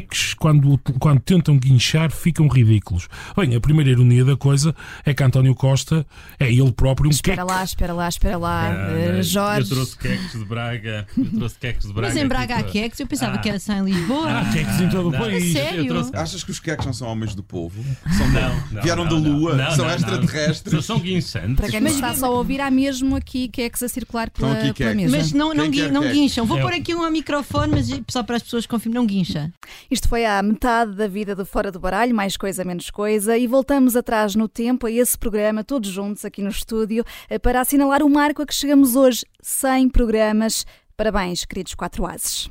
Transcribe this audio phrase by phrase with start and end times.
[0.00, 3.08] queques, quando, quando tentam guinchar, ficam ridículos.
[3.36, 4.74] Bem, a primeira ironia da coisa
[5.04, 6.04] é que António Costa
[6.38, 7.52] é ele próprio um Espera queque.
[7.52, 8.70] lá, espera lá, espera lá.
[8.70, 9.70] Ah, não, Jorge.
[9.70, 11.06] Eu trouxe queques de Braga.
[11.16, 12.08] Eu trouxe queques de Braga.
[12.14, 13.38] Mas em Braga há queques, eu pensava Ah.
[13.38, 14.30] que era só em Lisboa.
[14.40, 15.52] Há queques em todo o Não, país.
[15.52, 15.80] sério?
[15.82, 17.84] eu trouxe- Achas que os queques não são homens do povo?
[18.16, 19.38] São Não, não, vieram não, da não.
[19.38, 19.54] Lua?
[19.54, 19.94] Não, são não, não.
[19.96, 20.84] extraterrestres?
[20.84, 21.56] São guinçantes.
[21.56, 24.94] Para quem nos está só a ouvir, há mesmo aqui queques a circular pela, pela
[24.94, 25.16] mesa.
[25.16, 26.44] Mas não, não, não guincham.
[26.46, 26.62] Vou É.
[26.62, 29.52] pôr aqui um microfone, mas só para as pessoas confirmem, não guincha.
[29.90, 33.46] Isto foi a metade da vida do Fora do Baralho, mais coisa, menos coisa, e
[33.46, 38.02] voltamos atrás no tempo a esse programa, todos juntos aqui no estúdio, eh, para assinalar
[38.02, 40.64] o marco a que chegamos hoje, 100 programas.
[40.96, 42.48] Parabéns, queridos quatro ases.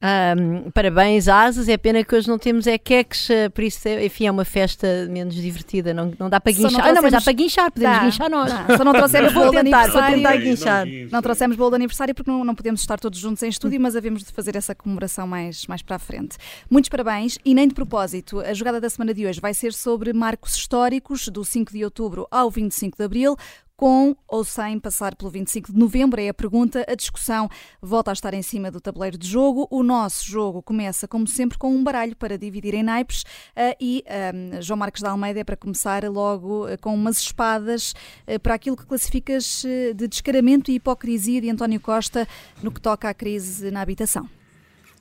[0.00, 1.68] Ahm, parabéns, asas.
[1.68, 4.44] É pena que hoje não temos é queques, eh, por isso, é, enfim, é uma
[4.44, 5.92] festa menos divertida.
[5.92, 6.86] Não, não dá para Só não guinchar.
[6.86, 8.52] Ah, não, mas dá para guinchar, podemos Dá, guinchar nós.
[8.52, 8.76] dá.
[8.76, 10.16] Só não trouxemos bolo de aniversário.
[10.16, 10.86] tentar Não guinchar.
[11.10, 13.96] Não trouxemos bolo de aniversário porque não, não podemos estar todos juntos em estúdio, mas
[13.96, 16.36] havemos de fazer essa comemoração mais, mais para a frente.
[16.70, 20.12] Muitos parabéns e nem de propósito, a jogada da semana de hoje vai ser sobre
[20.12, 23.36] marcos históricos do 5 de outubro ao 25 de abril.
[23.78, 26.84] Com ou sem passar pelo 25 de novembro é a pergunta.
[26.88, 27.48] A discussão
[27.80, 29.68] volta a estar em cima do tabuleiro de jogo.
[29.70, 33.22] O nosso jogo começa, como sempre, com um baralho para dividir em naipes.
[33.54, 37.94] ah, e ah, João Marcos da Almeida é para começar logo ah, com umas espadas
[38.26, 39.62] ah, para aquilo que classificas
[39.94, 42.26] de descaramento e hipocrisia de António Costa
[42.60, 44.28] no que toca à crise na habitação.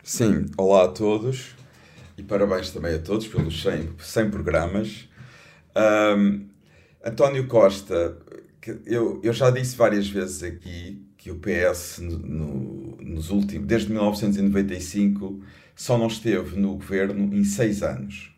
[0.04, 1.56] Sim, olá a todos
[2.16, 5.10] e parabéns também a todos pelos 100, 100 programas.
[5.74, 6.46] Ahm,
[7.04, 8.18] António Costa,
[8.86, 13.92] eu, eu já disse várias vezes aqui que o PS, no- no- nos últimos, desde
[13.92, 15.42] 1995,
[15.76, 18.32] só não esteve no governo em seis anos.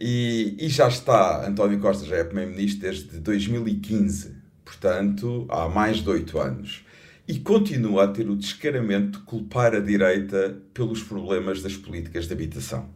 [0.00, 6.08] E, e já está, António Costa já é Primeiro-Ministro desde 2015, portanto, há mais de
[6.08, 6.84] oito anos.
[7.26, 12.32] E continua a ter o descaramento de culpar a direita pelos problemas das políticas de
[12.32, 12.88] habitação.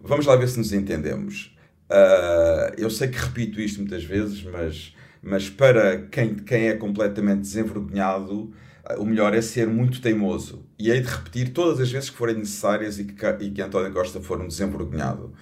[0.00, 1.54] Vamos lá ver se nos entendemos.
[1.88, 7.40] Ah, eu sei que repito isto muitas vezes, mas, mas para quem, quem é completamente
[7.40, 8.52] desenvergonhado,
[8.98, 10.64] o melhor é ser muito teimoso.
[10.78, 13.92] E hei de repetir todas as vezes que forem necessárias e que, e que António
[13.92, 15.32] Costa for um desenvergonhado.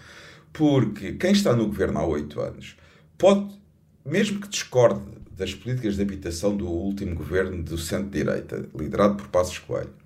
[0.53, 2.77] Porque quem está no governo há oito anos
[3.19, 3.55] pode,
[4.05, 5.03] mesmo que discorde
[5.37, 10.05] das políticas de habitação do último governo do centro-direita, liderado por Passos Coelho,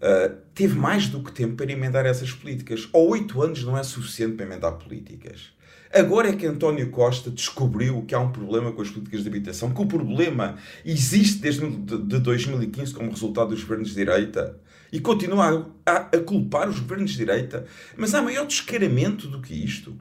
[0.00, 2.88] Uh, teve mais do que tempo para emendar essas políticas.
[2.90, 5.52] Ou oito anos não é suficiente para emendar políticas.
[5.92, 9.74] Agora é que António Costa descobriu que há um problema com as políticas de habitação,
[9.74, 14.56] que o problema existe desde de de 2015 como resultado dos governos de direita
[14.92, 17.66] e continua a, a, a culpar os governos de direita.
[17.96, 19.96] Mas há maior descaramento do que isto.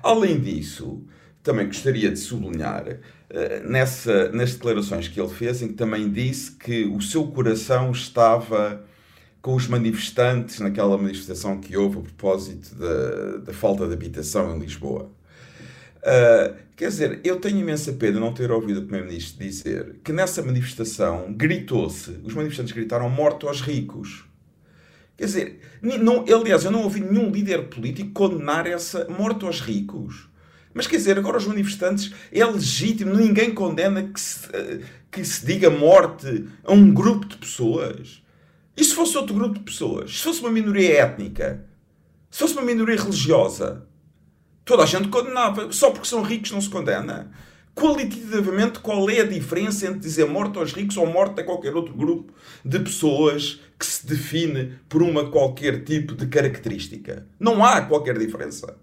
[0.00, 1.04] Além disso,
[1.42, 6.52] também gostaria de sublinhar eh, nessa, nas declarações que ele fez, em que também disse
[6.52, 8.84] que o seu coração estava
[9.42, 14.58] com os manifestantes naquela manifestação que houve a propósito da, da falta de habitação em
[14.60, 15.15] Lisboa.
[15.98, 20.42] Uh, quer dizer, eu tenho imensa pena não ter ouvido o Primeiro-Ministro dizer que nessa
[20.42, 24.24] manifestação gritou-se, os manifestantes gritaram morto aos ricos.
[25.16, 30.28] Quer dizer, não, aliás, eu não ouvi nenhum líder político condenar essa morte aos ricos.
[30.74, 34.80] Mas quer dizer, agora os manifestantes, é legítimo, ninguém condena que se, eh,
[35.10, 38.22] que se diga morte a um grupo de pessoas.
[38.76, 40.18] E se fosse outro grupo de pessoas?
[40.18, 41.64] Se fosse uma minoria étnica?
[42.30, 43.86] Se fosse uma minoria religiosa?
[44.66, 45.72] Toda a gente condenava.
[45.72, 47.30] Só porque são ricos não se condena.
[47.72, 51.94] Qualitativamente, qual é a diferença entre dizer morte aos ricos ou morte a qualquer outro
[51.94, 52.32] grupo
[52.64, 57.26] de pessoas que se define por uma qualquer tipo de característica?
[57.38, 58.76] Não há qualquer diferença.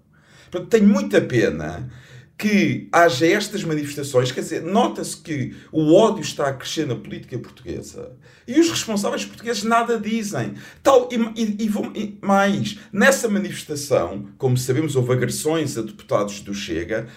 [0.50, 1.92] Portanto, tenho muita pena
[2.38, 7.38] que haja estas manifestações, quer dizer, nota-se que o ódio está a crescer na política
[7.38, 8.12] portuguesa
[8.48, 10.56] e os responsáveis portugueses nada dizem.
[10.82, 17.08] Tal, e, e- e mais, nessa manifestação, como sabemos, houve agressões a deputados do Chega.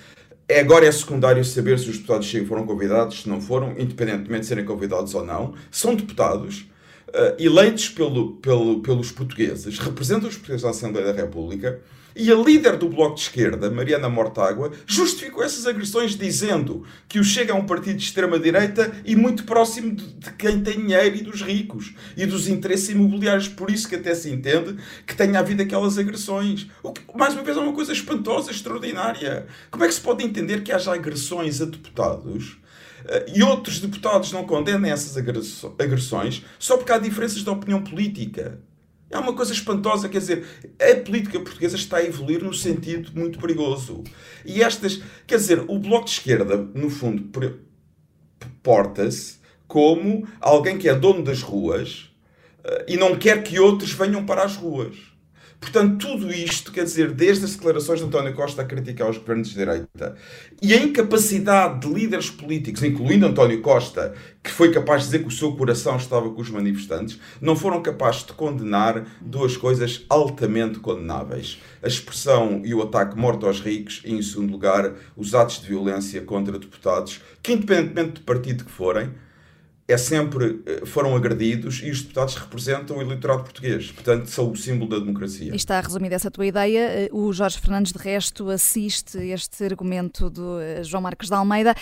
[0.49, 3.73] É, agora é secundário saber se os deputados do Chega foram convidados, se não foram,
[3.73, 5.55] independentemente de serem convidados ou não.
[5.73, 6.67] São deputados
[7.12, 11.81] eh, eleitos pelo, pelo, pelos portugueses, representam os portugueses na Assembleia da República,
[12.17, 17.25] e a líder do Bloco de Esquerda, Mariana Mortágua, justificou essas agressões dizendo que o
[17.25, 21.43] Chega é um partido de extrema-direita e muito próximo de, quem tem dinheiro e dos
[21.43, 23.49] ricos e dos interesses imobiliários.
[23.49, 24.77] Por isso que até se entende
[25.07, 26.69] que tenha havido aquelas agressões.
[26.83, 29.47] O que, mais uma vez, é uma coisa espantosa, extraordinária.
[29.71, 32.57] Como é que se pode entender que haja agressões a deputados
[33.05, 35.17] eh, e outros deputados não condenem essas
[35.79, 38.59] agressões só porque há diferenças de opinião política.
[39.17, 40.45] É uma coisa espantosa, quer dizer,
[40.79, 44.05] a política portuguesa está a evoluir num sentido muito perigoso.
[44.45, 47.27] E estas, quer dizer, o Bloco de Esquerda, no fundo,
[48.63, 52.11] porta-se como alguém que é dono das ruas
[52.63, 54.95] eh, e não quer que outros venham para as ruas.
[55.61, 59.49] Portanto, tudo isto, quer dizer, desde as declarações de António Costa a criticar os governos
[59.49, 60.14] de direita
[60.61, 65.29] e a incapacidade de líderes políticos, incluindo António Costa, que foi capaz de dizer que
[65.29, 70.79] o seu coração estava com os manifestantes, não foram capazes de condenar duas coisas altamente
[70.79, 75.61] condenáveis: a expressão e o ataque morto aos ricos, e, em segundo lugar, os atos
[75.61, 79.11] de violência contra deputados, que, independentemente do partido que forem,
[79.88, 83.93] é sempre eh, foram agredidos e os deputados representam o eleitorado português.
[83.93, 85.53] Portanto, são o símbolo da democracia.
[85.53, 86.81] E está resumida essa tua ideia.
[86.81, 91.75] Eh, o Jorge Fernandes, de resto, assiste este argumento do eh, João Marcos de Almeida.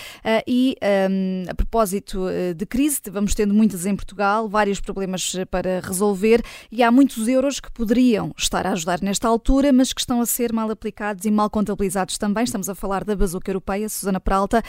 [0.47, 2.25] E, ehm, a propósito
[2.55, 6.41] de crise, vamos tendo muitas em Portugal, vários problemas para resolver
[6.71, 10.25] e há muitos euros que poderiam estar a ajudar nesta altura, mas que estão a
[10.25, 12.43] ser mal aplicados e mal contabilizados também.
[12.43, 14.61] Estamos a falar da bazuca europeia, Susana Peralta,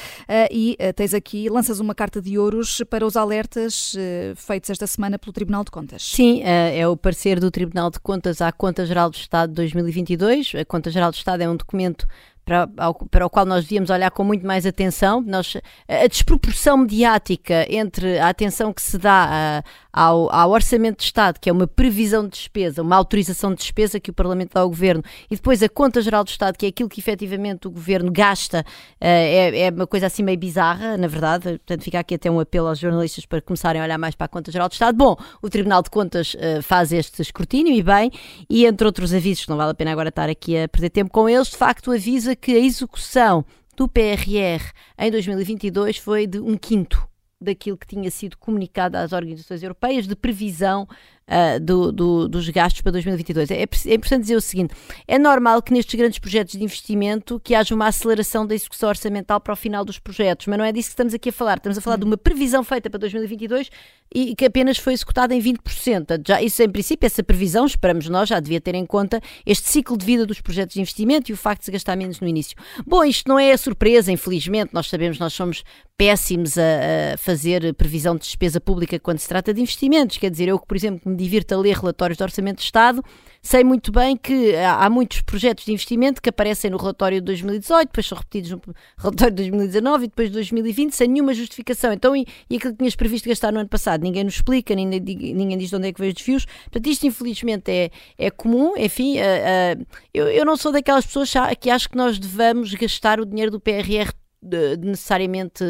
[0.50, 5.18] e tens aqui, lanças uma carta de euros para os alertas uh, feitos esta semana
[5.18, 6.02] pelo Tribunal de Contas.
[6.02, 9.56] Sim, uh, é o parecer do Tribunal de Contas à Conta Geral do Estado de
[9.56, 10.54] 2022.
[10.54, 12.06] A Conta Geral do Estado é um documento
[12.46, 12.68] para,
[13.10, 15.20] para, o qual nós devíamos olhar com muito mais atenção.
[15.20, 15.56] Nós,
[15.88, 19.62] a desproporção mediática entre a atenção que se dá a,
[19.92, 23.98] ao, ao, Orçamento de Estado, que é uma previsão de despesa, uma autorização de despesa
[23.98, 26.68] que o Parlamento dá ao Governo, e depois a Conta Geral do Estado, que é
[26.68, 28.64] aquilo que efetivamente o Governo gasta,
[29.00, 31.58] é, é uma coisa assim meio bizarra, na verdade.
[31.58, 34.28] Portanto, fica aqui até um apelo aos jornalistas para começarem a olhar mais para a
[34.28, 34.96] Conta Geral do Estado.
[34.96, 38.12] Bom, o Tribunal de Contas faz este escrutínio e bem,
[38.48, 41.28] e entre outros avisos, não vale a pena agora estar aqui a perder tempo com
[41.28, 43.44] eles, de facto avisa que a execução
[43.76, 47.06] do PRR em 2022 foi de um quinto
[47.40, 50.88] daquilo que tinha sido comunicado às organizações europeias de previsão
[51.28, 53.50] uh, do, do, dos gastos para 2022.
[53.50, 54.74] É, é importante dizer o seguinte:
[55.06, 59.40] é normal que nestes grandes projetos de investimento que haja uma aceleração da execução orçamental
[59.40, 61.56] para o final dos projetos, mas não é disso que estamos aqui a falar.
[61.56, 63.70] Estamos a falar de uma previsão feita para 2022
[64.14, 66.22] e que apenas foi executada em 20%.
[66.26, 69.96] Já, isso, em princípio, essa previsão, esperamos nós, já devia ter em conta este ciclo
[69.96, 72.56] de vida dos projetos de investimento e o facto de se gastar menos no início.
[72.86, 75.64] Bom, isto não é a surpresa, infelizmente, nós sabemos, nós somos
[75.96, 80.18] péssimos a, a fazer previsão de despesa pública quando se trata de investimentos.
[80.18, 83.02] Quer dizer, eu que, por exemplo, me divirto a ler relatórios do Orçamento de Estado,
[83.40, 87.88] sei muito bem que há, muitos projetos de investimento que aparecem no relatório de 2018,
[87.88, 88.60] depois são repetidos no
[88.98, 91.92] relatório de 2019 e depois de 2020 sem nenhuma justificação.
[91.92, 94.02] Então, e, e aquilo que tinhas previsto gastar no ano passado?
[94.02, 96.44] Ninguém nos explica, ninguém, ninguém diz de onde é que veio os desvios.
[96.44, 98.74] Portanto, isto infelizmente é, é comum.
[98.76, 103.20] Enfim, uh, uh, eu, eu não sou daquelas pessoas que acham que nós devamos gastar
[103.20, 105.64] o dinheiro do PRR de, de necessariamente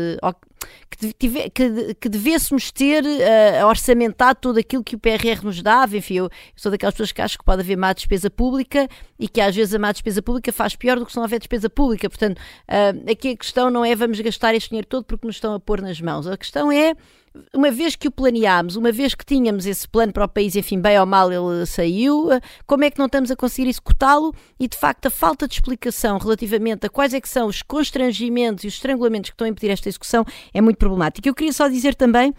[0.91, 5.97] que, tive, que, que devêssemos ter uh, orçamentado tudo aquilo que o PRR nos dava.
[5.97, 8.89] Enfim, eu, eu, sou daquelas pessoas que acho que pode haver má despesa pública
[9.19, 11.39] e que às vezes a má despesa pública faz pior do que se não houver
[11.39, 12.09] despesa pública.
[12.09, 15.55] Portanto, uh, aqui a questão não é vamos gastar este dinheiro todo porque nos estão
[15.55, 16.27] a pôr nas mãos.
[16.27, 16.95] A questão é
[17.55, 20.81] uma vez que o planeámos, uma vez que tínhamos esse plano para o país, enfim,
[20.81, 24.35] bem ou mal ele saiu, eh, como é que não estamos a conseguir executá-lo?
[24.59, 28.65] E de facto a falta de explicação relativamente a quais é que são os constrangimentos
[28.65, 31.29] e os estrangulamentos que estão a impedir esta execução é muito problemático.
[31.29, 32.35] Eu queria só dizer também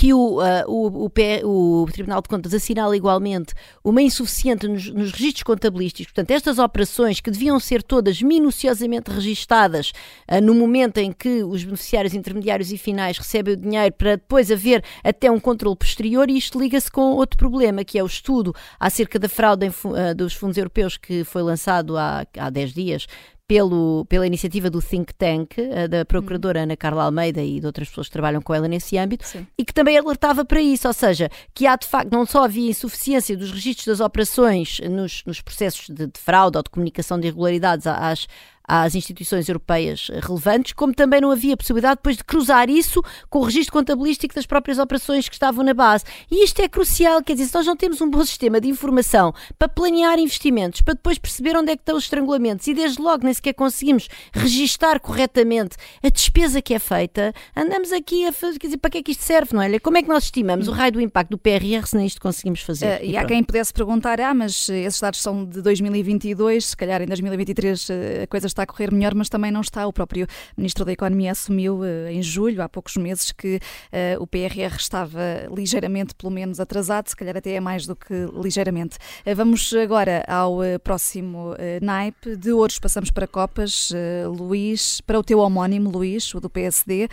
[0.00, 1.10] que o, uh, o,
[1.44, 3.52] o, o, Tribunal de Contas assinala igualmente
[3.84, 6.10] uma insuficiente nos, nos registros contabilísticos.
[6.10, 9.92] Portanto, estas operações que deviam ser todas minuciosamente registadas
[10.26, 14.50] uh, no momento em que os beneficiários intermediários e finais recebem o dinheiro para depois
[14.50, 18.54] haver até um controle posterior, e isto liga-se com outro problema, que é o estudo
[18.78, 23.06] acerca da fraude em, uh, dos fundos europeus que foi lançado há, há 10 dias
[23.50, 27.88] pelo, pela iniciativa do Think Tank, eh, da Procuradora Ana Carla Almeida e de outras
[27.88, 29.44] pessoas que trabalham com ela nesse âmbito, Sim.
[29.58, 32.70] e que também alertava para isso, ou seja, que há de facto, não só havia
[32.70, 37.26] insuficiência dos registros das operações nos, nos processos de, de fraude ou de comunicação de
[37.26, 38.28] irregularidades às,
[38.70, 43.42] às instituições europeias relevantes, como também não havia possibilidade depois de cruzar isso com o
[43.42, 46.04] registro contabilístico das próprias operações que estavam na base.
[46.30, 49.34] E isto é crucial, quer dizer, se nós não temos um bom sistema de informação
[49.58, 53.24] para planear investimentos, para depois perceber onde é que estão os estrangulamentos e desde logo
[53.24, 58.68] nem sequer conseguimos registar corretamente a despesa que é feita, andamos aqui a fazer, quer
[58.68, 59.80] dizer, para que é que isto serve, não é?
[59.80, 62.60] Como é que nós estimamos o raio do impacto do PRR se nem isto conseguimos
[62.60, 63.00] fazer?
[63.00, 66.76] Uh, e, e há quem pudesse perguntar, ah, mas esses dados são de 2022, se
[66.76, 67.88] calhar em 2023
[68.22, 69.86] a coisa está está a correr melhor, mas também não está.
[69.86, 70.26] O próprio
[70.56, 75.20] Ministro da Economia assumiu eh, em julho, há poucos meses, que uh, o PRR estava
[75.54, 78.98] ligeiramente, pelo menos, atrasado, se calhar até é mais do que ligeiramente.
[79.26, 82.36] Uh, vamos agora ao próximo naipe.
[82.36, 83.90] De ouros passamos para Copas.
[84.26, 87.08] Luís, para o teu homónimo, Luís, o do PSD,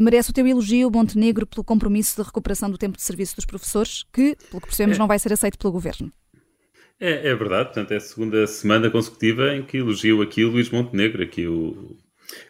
[0.00, 4.04] merece o teu elogio, Montenegro, pelo compromisso de recuperação do tempo de serviço dos professores,
[4.12, 4.98] que, pelo que percebemos, é.
[4.98, 6.12] não vai ser aceito pelo Governo.
[7.00, 10.68] É, é verdade, portanto, é a segunda semana consecutiva em que elogio aqui o Luís
[10.68, 11.96] Montenegro, aqui o...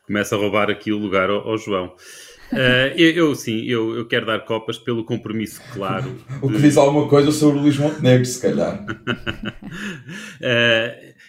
[0.04, 1.94] começa a roubar aqui o lugar ao, ao João.
[2.52, 6.18] Uh, eu, eu, sim, eu, eu quero dar copas pelo compromisso claro.
[6.42, 6.62] o que de...
[6.62, 8.82] diz alguma coisa sobre o Luís Montenegro, se calhar.
[8.84, 8.86] uh,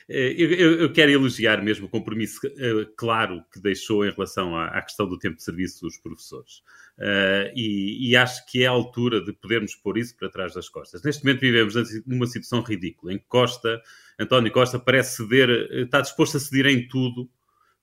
[0.10, 4.82] eu, eu, quero elogiar mesmo o compromisso uh, claro que deixou em relação à, à,
[4.82, 6.64] questão do tempo de serviço dos professores.
[7.02, 10.70] Uh, e, e, acho que é a altura de podermos pôr isso para trás das
[10.70, 11.02] costas.
[11.02, 11.74] Neste momento vivemos
[12.06, 13.82] numa situação ridícula, em que Costa,
[14.20, 17.28] António Costa parece ceder, está disposto a ceder em tudo,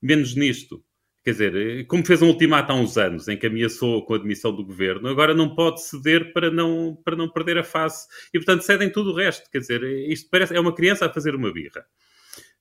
[0.01, 0.81] menos nisto.
[1.21, 4.55] Quer dizer, como fez um ultimato há uns anos, em que ameaçou com a admissão
[4.55, 8.07] do governo, agora não pode ceder para não, para não perder a face.
[8.33, 9.51] E, portanto, cedem tudo o resto.
[9.51, 11.85] Quer dizer, isto parece, é uma criança a fazer uma birra.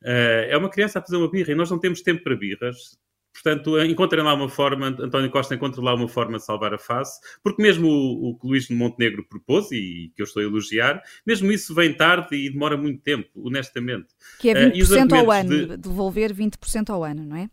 [0.02, 2.98] Uh, é uma criança a fazer uma birra e nós não temos tempo para birras.
[3.42, 7.21] Portanto, encontrem lá uma forma, António Costa encontra lá uma forma de salvar a face,
[7.42, 11.02] porque mesmo o, o que Luís de Montenegro propôs, e que eu estou a elogiar,
[11.26, 14.09] mesmo isso vem tarde e demora muito tempo, honestamente.
[14.40, 15.76] Que é 20% uh, ao ano, de...
[15.76, 17.49] devolver 20% ao ano, não é?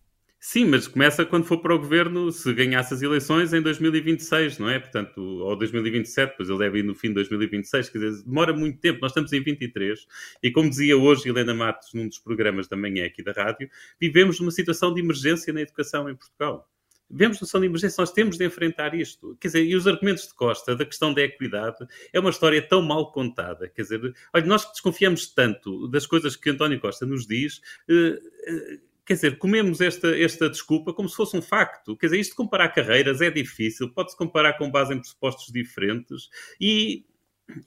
[0.47, 4.69] Sim, mas começa quando for para o governo, se ganhasse as eleições em 2026, não
[4.69, 4.77] é?
[4.77, 8.79] Portanto, ou 2027, pois ele deve ir no fim de 2026, quer dizer, demora muito
[8.79, 8.99] tempo.
[9.01, 10.05] Nós estamos em 23
[10.43, 13.67] e, como dizia hoje Helena Matos num dos programas da manhã aqui da rádio,
[13.99, 16.69] vivemos numa situação de emergência na educação em Portugal.
[17.09, 19.35] Numa situação de emergência, nós temos de enfrentar isto.
[19.41, 22.83] Quer dizer, e os argumentos de Costa, da questão da equidade, é uma história tão
[22.83, 23.67] mal contada.
[23.67, 27.61] Quer dizer, olha, nós desconfiamos tanto das coisas que António Costa nos diz.
[27.89, 31.95] Eh, eh, quer dizer, comemos esta, esta desculpa como se fosse um facto.
[31.95, 36.29] Quer dizer, isto de comparar carreiras é difícil, pode-se comparar com base em pressupostos diferentes
[36.59, 37.05] e,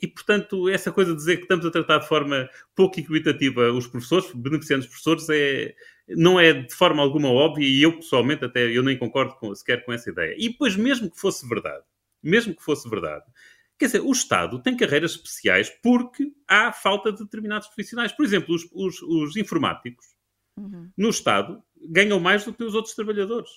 [0.02, 3.86] e, portanto, essa coisa de dizer que estamos a tratar de forma pouco equitativa os
[3.86, 5.74] professores, beneficiando os professores, é,
[6.08, 9.84] não é de forma alguma óbvia e eu, pessoalmente, até eu nem concordo com, sequer
[9.84, 10.34] com essa ideia.
[10.36, 11.84] E depois, mesmo que fosse verdade,
[12.22, 13.24] mesmo que fosse verdade,
[13.78, 18.10] Quer dizer, o Estado tem carreiras especiais porque há falta de determinados profissionais.
[18.10, 20.17] Por exemplo, os, os, os informáticos
[20.58, 20.90] uhum.
[20.96, 23.50] no Estado ganham mais do que os outros trabalhadores.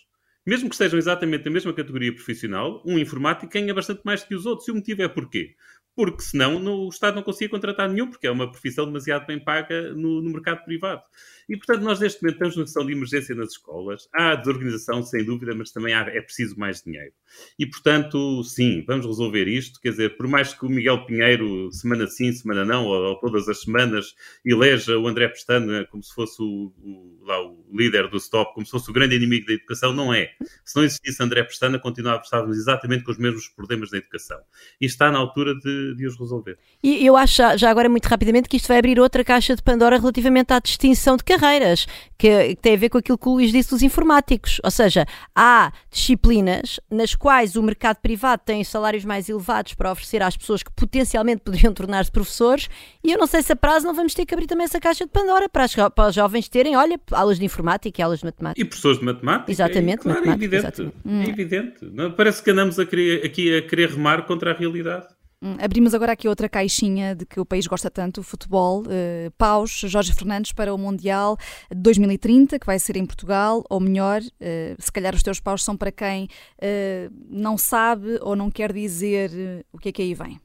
[0.46, 4.36] Mesmo que estejam exatamente na mesma categoria profissional, um informático ganha bastante mais do que
[4.36, 4.68] os outros.
[4.68, 5.56] E o motivo é porquê?
[5.96, 9.40] Porque senão no, o Estado não conseguia contratar nenhum, porque é uma profissão demasiado bem
[9.40, 11.02] paga no, no, mercado privado.
[11.50, 14.08] E, portanto, nós neste momento temos uma questão de emergência nas escolas.
[14.14, 17.12] Há desorganização, sem dúvida, mas também há, é preciso mais dinheiro.
[17.60, 19.82] E, portanto, sim, vamos resolver isto.
[19.82, 23.50] Quer dizer, por mais que o Miguel Pinheiro, semana sim, semana não, ou, ou todas
[23.50, 28.20] as semanas, eleja o André Pestana como se fosse o, o, lá, o líder do
[28.20, 30.32] STOP, como se fosse o grande inimigo da educação, não é.
[30.64, 34.40] Se não existisse André Pestana, continuávamos exatamente com os mesmos problemas da educação.
[34.80, 36.58] E está na altura de de, os resolver.
[36.84, 39.98] E eu acho, já agora, muito rapidamente, que isto vai abrir outra caixa de Pandora
[39.98, 41.86] relativamente à distinção de carreiras,
[42.18, 44.60] que, que tem a ver com aquilo que o Luís disse dos informáticos.
[44.64, 50.22] Ou seja, há disciplinas nas quais o mercado privado tem salários mais elevados para oferecer
[50.22, 52.70] às pessoas que potencialmente poderiam tornar-se professores,
[53.04, 55.06] e eu não sei se a prazo não vamos ter que abrir também essa caixa
[55.06, 58.26] de Pandora para, as, para os jovens terem, olha, aulas de informática e aulas de
[58.26, 58.62] matemática.
[58.62, 59.52] E professores de matemática.
[59.52, 60.82] Exatamente, é, claro, matemática, é evidente.
[60.82, 61.30] Exatamente.
[61.30, 62.16] É evidente.
[62.16, 65.08] Parece que andamos a querer, aqui a querer remar contra a realidade.
[65.44, 68.82] Hum, abrimos agora aqui outra caixinha de que o país gosta tanto, o futebol.
[68.82, 71.36] Uh, paus, Jorge Fernandes para o Mundial
[71.76, 75.76] 2030, que vai ser em Portugal, ou melhor, uh, se calhar os teus paus são
[75.76, 79.32] para quem uh, não sabe ou não quer dizer
[79.74, 80.40] o que é que aí vem.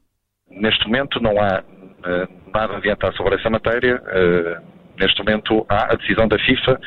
[0.49, 1.63] Neste momento não há
[2.51, 4.01] nada a adiantar sobre essa matéria.
[4.97, 6.79] neste momento há a decisão da FIFA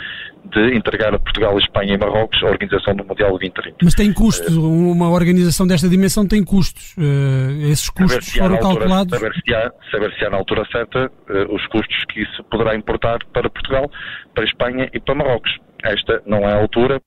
[0.44, 3.76] de entregar a Portugal, Espanha e Marrocos a organização do Mundial 2030.
[3.82, 6.96] Mas tem custos, uh, uma organização desta dimensão tem custos.
[6.96, 9.18] Uh, esses custos foram altura, calculados.
[9.18, 12.74] Saber se, há, saber se há na altura certa uh, os custos que isso poderá
[12.74, 13.90] importar para Portugal,
[14.34, 15.50] para Espanha e para Marrocos.
[15.82, 17.00] Esta não é a altura.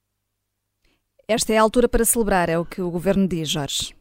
[1.27, 3.93] Esta é a altura para celebrar, é o que o governo diz, Jorge.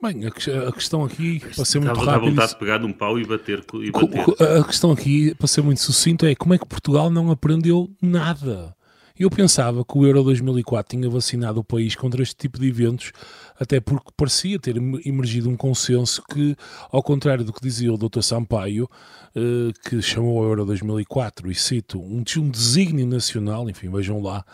[0.00, 0.30] Bem, a,
[0.72, 2.30] questão aqui, para ser muito rápido...
[2.30, 4.60] Vontade de pegar um pau e bater, e bater.
[4.60, 8.76] A questão aqui, para ser muito sucinto, é como é que Portugal não aprendeu nada?
[9.18, 13.10] Eu pensava que o Euro 2004 tinha vacinado o país contra este tipo de eventos,
[13.58, 16.54] até porque parecia ter emergido um consenso que,
[16.88, 18.22] ao contrário do que dizia o Dr.
[18.22, 18.88] Sampaio,
[19.34, 24.44] eh, que chamou o Euro 2004, e cito, um, um desígnio nacional, enfim, vejam lá,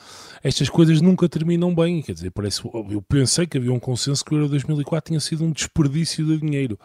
[0.42, 4.34] estas coisas nunca terminam bem, quer dizer, parece, eu pensei que havia um consenso que
[4.34, 6.78] o Euro 2004 tinha sido um desperdício de dinheiro.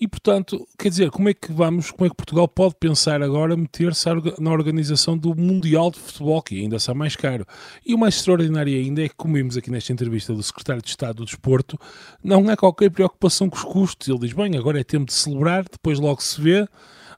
[0.00, 3.56] E, portanto, quer dizer, como é que vamos, como é que Portugal pode pensar agora
[3.56, 4.08] meter-se
[4.40, 7.46] na organização do Mundial de Futebol, que ainda está mais caro?
[7.86, 10.88] E o mais extraordinário ainda é que, como vimos aqui nesta entrevista do Secretário de
[10.88, 11.78] Estado do Desporto,
[12.22, 14.08] não há qualquer preocupação com os custos.
[14.08, 16.66] Ele diz, bem, agora é tempo de celebrar, depois logo se vê.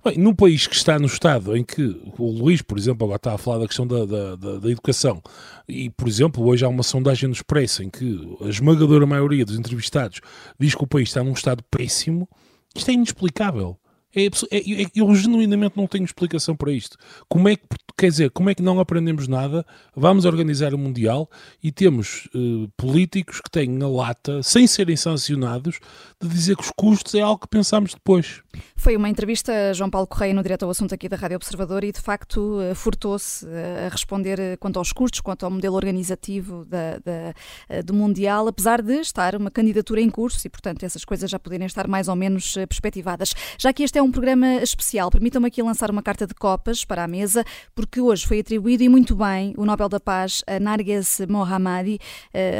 [0.05, 1.83] Bem, num país que está no estado em que
[2.17, 5.21] o Luís, por exemplo, agora está a falar da questão da, da, da, da educação,
[5.67, 9.59] e, por exemplo, hoje há uma sondagem no Expresso em que a esmagadora maioria dos
[9.59, 10.21] entrevistados
[10.61, 12.29] diz que o país está num estado péssimo,
[12.77, 13.79] isto é inexplicável.
[14.17, 16.97] É, é, é, eu genuinamente não tenho explicação para isto.
[17.29, 17.65] Como é que,
[17.99, 19.65] quer dizer, como é que não aprendemos nada?
[19.95, 21.29] Vamos organizar o Mundial
[21.63, 25.79] e temos uh, políticos que têm na lata, sem serem sancionados,
[26.19, 28.41] de dizer que os custos é algo que pensamos depois.
[28.87, 31.83] Foi uma entrevista a João Paulo Correia no direto ao assunto aqui da Rádio Observador
[31.83, 33.49] e de facto uh, furtou-se uh,
[33.87, 38.93] a responder quanto aos custos, quanto ao modelo organizativo da, da, do Mundial, apesar de
[39.01, 42.55] estar uma candidatura em curso e, portanto, essas coisas já poderem estar mais ou menos
[42.55, 43.35] perspectivadas.
[43.59, 45.11] Já que este é um programa especial.
[45.11, 47.43] Permitam-me aqui lançar uma carta de copas para a mesa,
[47.75, 51.99] porque hoje foi atribuído e muito bem o Nobel da Paz a Narges Mohammadi,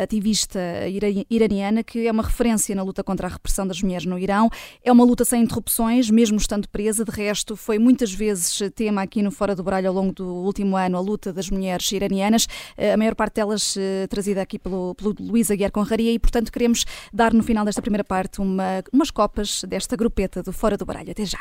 [0.03, 0.59] ativista
[1.31, 4.51] iraniana, que é uma referência na luta contra a repressão das mulheres no Irão.
[4.83, 7.05] É uma luta sem interrupções, mesmo estando presa.
[7.05, 10.75] De resto, foi muitas vezes tema aqui no Fora do Baralho ao longo do último
[10.75, 12.49] ano a luta das mulheres iranianas,
[12.95, 16.87] a maior parte delas eh, trazida aqui pelo, pelo Luís Aguiar Conraria e, portanto, queremos
[17.13, 21.11] dar no final desta primeira parte uma, umas copas desta grupeta do Fora do Baralho.
[21.11, 21.41] Até já.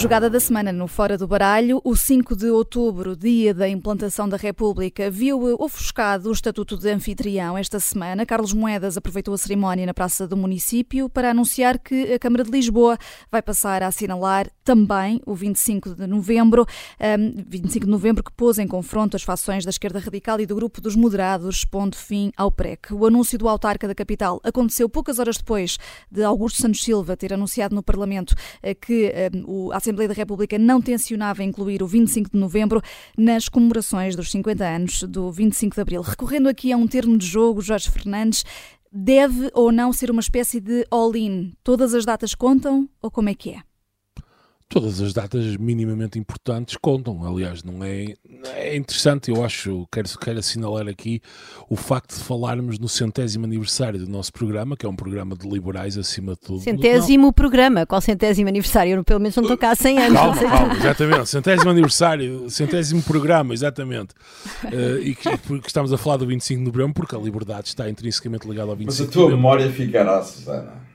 [0.00, 4.38] Jogada da semana no Fora do Baralho, o 5 de outubro, dia da implantação da
[4.38, 8.24] República, viu ofuscado o estatuto de anfitrião esta semana.
[8.24, 12.50] Carlos Moedas aproveitou a cerimónia na Praça do Município para anunciar que a Câmara de
[12.50, 12.96] Lisboa
[13.30, 16.64] vai passar a assinalar também o 25 de novembro,
[16.98, 20.54] um, 25 de novembro que pôs em confronto as fações da esquerda radical e do
[20.54, 22.94] grupo dos moderados, pondo fim ao PREC.
[22.94, 25.76] O anúncio do autarca da capital aconteceu poucas horas depois
[26.10, 29.12] de Augusto Santos Silva ter anunciado no Parlamento eh, que
[29.46, 32.80] um, a Assembleia da República não tencionava incluir o 25 de novembro
[33.18, 36.00] nas comemorações dos 50 anos do 25 de abril.
[36.00, 38.44] Recorrendo aqui a um termo de jogo, Jorge Fernandes,
[38.92, 41.52] deve ou não ser uma espécie de all-in?
[41.64, 43.69] Todas as datas contam ou como é que é?
[44.70, 47.26] Todas as datas minimamente importantes contam.
[47.26, 48.14] Aliás, não é,
[48.54, 51.20] é interessante, eu acho, quero, quero assinalar aqui
[51.68, 55.46] o facto de falarmos no centésimo aniversário do nosso programa, que é um programa de
[55.48, 56.60] liberais acima de tudo.
[56.60, 57.32] Centésimo não.
[57.32, 58.94] programa, qual centésimo aniversário?
[58.94, 60.18] Eu, pelo menos não estou cá há 100 anos.
[60.20, 64.14] Calma, calma, exatamente, centésimo aniversário, centésimo programa, exatamente.
[64.64, 67.90] Uh, e que, que, estamos a falar do 25 de novembro, porque a liberdade está
[67.90, 70.89] intrinsecamente ligada ao 25 Mas a tua memória ficará, Susana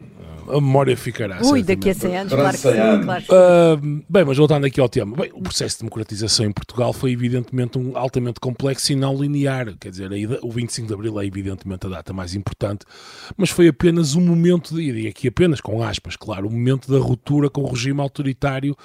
[0.47, 1.39] a memória ficará.
[1.43, 3.03] Ui, daqui a 100 anos, claro que sim.
[3.03, 3.23] Claro.
[3.29, 7.11] Uh, bem, mas voltando aqui ao tema, bem, o processo de democratização em Portugal foi
[7.11, 9.75] evidentemente um altamente complexo e não linear.
[9.79, 10.09] Quer dizer,
[10.41, 12.85] o 25 de Abril é evidentemente a data mais importante,
[13.37, 16.99] mas foi apenas um momento, de, e aqui apenas com aspas, claro, um momento da
[16.99, 18.75] ruptura com o regime autoritário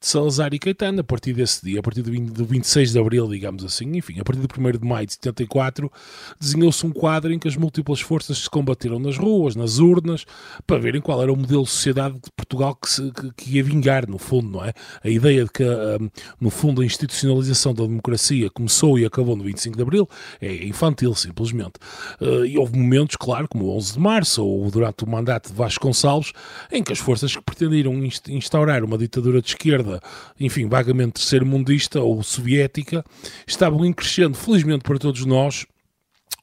[0.00, 1.00] de Salazar e Caetano.
[1.00, 4.20] A partir desse dia, a partir do, 20, do 26 de Abril, digamos assim, enfim,
[4.20, 5.90] a partir do 1 de Maio de 74,
[6.38, 10.24] desenhou-se um quadro em que as múltiplas forças se combateram nas ruas, nas urnas,
[10.66, 13.64] para verem qual era o modelo de sociedade de Portugal que, se, que, que ia
[13.64, 14.74] vingar, no fundo, não é?
[15.02, 19.42] A ideia de que, um, no fundo, a institucionalização da democracia começou e acabou no
[19.42, 20.06] 25 de Abril
[20.38, 21.76] é infantil, simplesmente.
[22.20, 25.54] Uh, e houve momentos, claro, como o 11 de Março ou durante o mandato de
[25.54, 26.34] Vasco Gonçalves,
[26.70, 27.94] em que as forças que pretendiam
[28.28, 30.02] instaurar uma ditadura de esquerda,
[30.38, 33.02] enfim, vagamente terceiro-mundista ou soviética,
[33.46, 35.64] estavam em crescendo, felizmente para todos nós,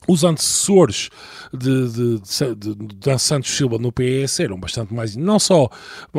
[0.08, 1.10] os antecessores
[1.54, 5.70] de, de, de, de, Santos Silva no PS eram bastante mais, não só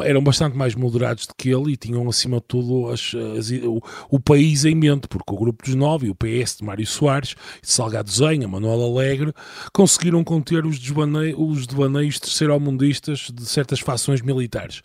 [0.03, 3.83] eram bastante mais moderados do que ele e tinham acima de tudo as, as, o,
[4.11, 7.35] o, país em mente, porque o Grupo dos Nove e o PS de Mário Soares,
[7.63, 9.33] de Salgado Zenha, Manuel Alegre,
[9.73, 14.83] conseguiram conter os, desvaneios, os devaneios terceiro-mundistas de certas fações militares.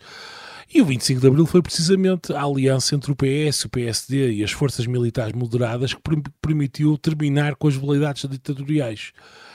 [0.74, 4.42] E o 25 de Abril foi precisamente a aliança entre o PS, o PSD e
[4.42, 6.00] as forças militares moderadas que
[6.40, 9.12] permitiu terminar com as veleidades ditatoriais.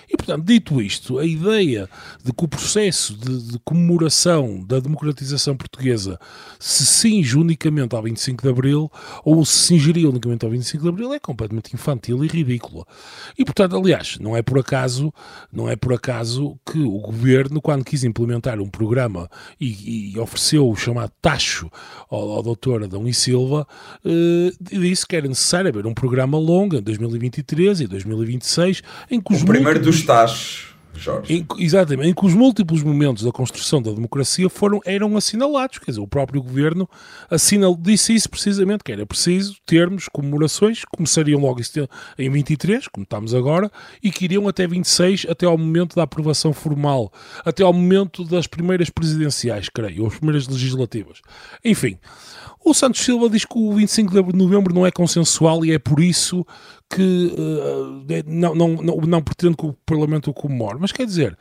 [0.09, 1.89] E, portanto, dito isto, a ideia
[2.23, 6.19] de que o processo de, de comemoração da democratização portuguesa
[6.59, 8.91] se cinge unicamente ao 25 de Abril
[9.23, 12.85] ou se cingiria unicamente ao 25 de Abril é completamente infantil e ridícula.
[13.37, 15.13] E, portanto, aliás, não é por acaso,
[15.51, 20.69] não é por acaso que o governo, quando quis implementar um programa e, e ofereceu
[20.69, 21.69] o chamado tacho
[22.09, 23.67] ao, ao doutor Adão e Silva,
[24.05, 29.33] eh, disse que era necessário haver um programa longo em 2023 e 2026 em que
[29.33, 31.33] os o primeiro dos tachos Jorge.
[31.33, 35.77] Em, exatamente, em que os múltiplos momentos da construção da democracia foram, eram assinalados.
[35.77, 36.89] Quer dizer, o próprio governo
[37.29, 41.61] assinal, disse isso precisamente, que era preciso termos comemorações, começariam logo
[42.17, 46.53] em 23, como estamos agora, e que iriam até 26, até ao momento da aprovação
[46.53, 47.11] formal,
[47.45, 51.21] até ao momento das primeiras presidenciais, creio, ou as primeiras legislativas.
[51.63, 51.97] Enfim.
[52.67, 56.01] O Santos Silva diz que o 25 de novembro não é consensual e é por
[56.01, 56.45] isso
[56.89, 60.77] que uh, não, não, não, não pretende que o Parlamento o comemore.
[60.77, 61.37] Mas quer dizer,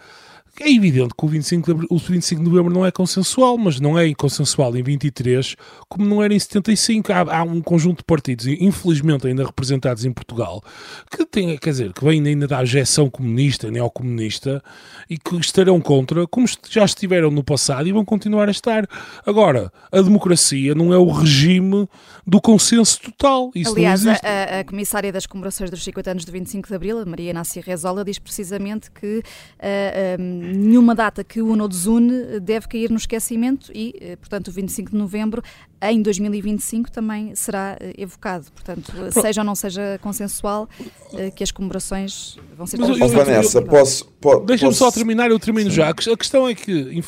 [0.60, 3.98] é evidente que o 25, de, o 25 de novembro não é consensual, mas não
[3.98, 5.56] é consensual em 23,
[5.88, 7.12] como não era em 75.
[7.12, 10.62] Há, há um conjunto de partidos, infelizmente ainda representados em Portugal,
[11.10, 14.62] que tem, quer dizer, que vêm ainda da ajeção comunista, neocomunista,
[15.08, 18.88] e que estarão contra, como já estiveram no passado e vão continuar a estar.
[19.26, 21.88] Agora, a democracia não é o regime
[22.26, 23.50] do consenso total.
[23.54, 27.30] Isso Aliás, a, a, comissária das comemorações dos 50 anos do 25 de Abril, Maria
[27.30, 29.22] Inácia Rezola, diz precisamente que.
[29.58, 34.52] Uh, nenhuma data que une ou desune deve cair no esquecimento e, eh, portanto, o
[34.52, 35.42] 25 de novembro
[35.82, 38.46] em 2025 também será eh, evocado.
[38.52, 40.68] Portanto, seja ou não seja consensual,
[41.14, 42.78] eh, que as comemorações vão ser...
[42.78, 44.06] Mas, eu, Vanessa, posso...
[44.20, 45.76] posso Deixa-me só terminar, eu termino Sim.
[45.76, 45.90] já.
[45.90, 47.00] A questão é que,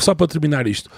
[0.00, 0.90] só para terminar isto,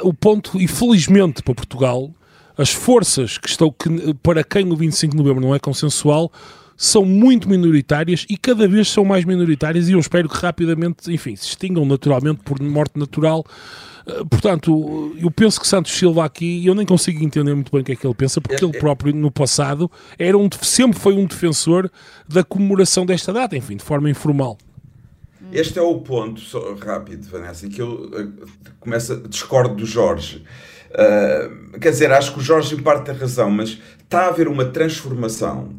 [0.00, 2.10] o ponto, infelizmente para Portugal,
[2.56, 6.30] as forças que estão, que, para quem o 25 de novembro não é consensual,
[6.82, 11.36] são muito minoritárias e cada vez são mais minoritárias e eu espero que rapidamente, enfim,
[11.36, 13.44] se extingam naturalmente por morte natural.
[14.06, 17.84] Eh, portanto, eu penso que Santos Silva aqui, eu nem consigo entender muito bem o
[17.84, 21.12] que é que ele pensa, porque é, ele próprio, no passado, era um, sempre foi
[21.12, 21.90] um defensor
[22.26, 24.56] da comemoração desta data, enfim, de forma informal.
[25.52, 28.48] Este é o ponto, só, rápido, Vanessa, em que eu uh,
[28.80, 30.42] começo a discordo do Jorge.
[30.92, 34.48] Uh, quer dizer, acho que o Jorge em parte tem razão, mas está a haver
[34.48, 35.78] uma transformação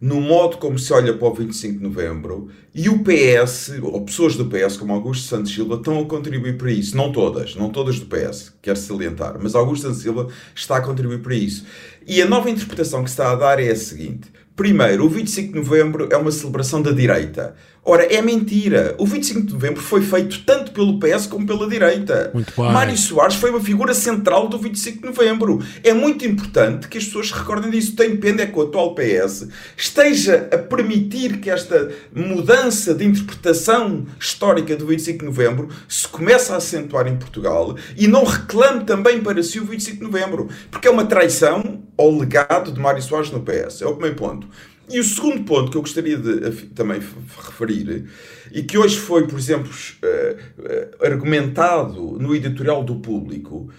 [0.00, 4.36] no modo como se olha para o 25 de novembro e o PS, ou pessoas
[4.36, 6.96] do PS como Augusto Santos Silva, estão a contribuir para isso.
[6.96, 11.20] Não todas, não todas do PS, quero salientar, mas Augusto Santos Silva está a contribuir
[11.20, 11.66] para isso.
[12.06, 15.52] E a nova interpretação que se está a dar é a seguinte: primeiro, o 25
[15.52, 17.56] de novembro é uma celebração da direita.
[17.90, 18.94] Ora, é mentira.
[18.98, 22.30] O 25 de novembro foi feito tanto pelo PS como pela direita.
[22.34, 22.70] Muito bem.
[22.70, 25.64] Mário Soares foi uma figura central do 25 de novembro.
[25.82, 27.96] É muito importante que as pessoas recordem disso.
[27.96, 34.04] Tenho pena é que o atual PS esteja a permitir que esta mudança de interpretação
[34.20, 39.22] histórica do 25 de novembro se comece a acentuar em Portugal e não reclame também
[39.22, 40.48] para si o 25 de novembro.
[40.70, 43.80] Porque é uma traição ao legado de Mário Soares no PS.
[43.80, 44.46] É o primeiro ponto.
[44.90, 47.00] E o segundo ponto que eu gostaria de também
[47.36, 48.06] referir,
[48.50, 49.70] e que hoje foi, por exemplo,
[50.02, 53.70] eh, eh, argumentado no editorial do público,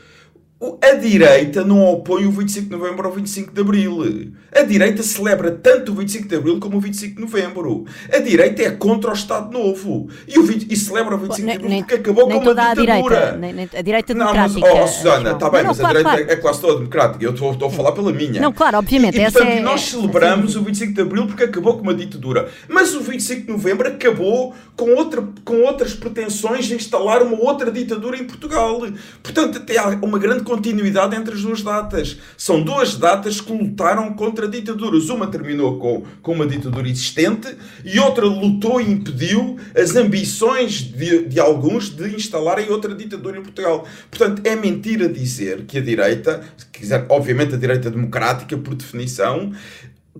[0.61, 4.33] a direita não opõe o 25 de novembro ao 25 de abril.
[4.53, 7.85] A direita celebra tanto o 25 de abril como o 25 de novembro.
[8.11, 10.09] A direita é contra o Estado Novo.
[10.27, 12.71] E, o 20, e celebra o 25 de abril porque acabou com uma ditadura.
[12.71, 14.59] A direita, nem, nem, a direita democrática.
[14.59, 16.39] Não, mas, oh, Susana, está bem, não, mas claro, a direita claro.
[16.39, 17.23] é quase toda democrática.
[17.23, 18.41] Eu estou, estou a falar pela minha.
[18.41, 19.17] Não, claro, obviamente.
[19.17, 21.93] E, e portanto, é, nós celebramos é, o 25 de abril porque acabou com uma
[21.93, 22.49] ditadura.
[22.67, 27.71] Mas o 25 de novembro acabou com, outra, com outras pretensões de instalar uma outra
[27.71, 28.81] ditadura em Portugal.
[29.23, 32.17] Portanto, até há uma grande continuidade entre as duas datas.
[32.35, 35.09] São duas datas que lutaram contra ditaduras.
[35.09, 41.27] Uma terminou com, com uma ditadura existente e outra lutou e impediu as ambições de,
[41.27, 43.85] de alguns de instalarem outra ditadura em Portugal.
[44.09, 49.51] Portanto, é mentira dizer que a direita, quiser, obviamente a direita democrática, por definição,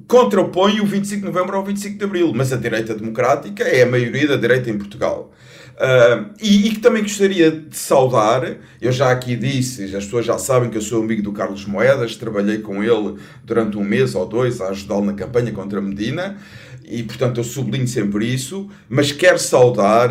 [0.07, 3.87] contrapõe o 25 de novembro ao 25 de abril, mas a direita democrática é a
[3.87, 5.33] maioria da direita em Portugal.
[5.79, 10.69] Uh, e, que também gostaria de saudar, eu já aqui disse, as pessoas já sabem
[10.69, 13.15] que eu sou amigo do Carlos Moedas, trabalhei com ele
[13.45, 16.37] durante um mês ou dois a ajudá-lo na campanha contra a Medina,
[16.83, 20.09] e portanto eu sublinho sempre isso, mas quero saudar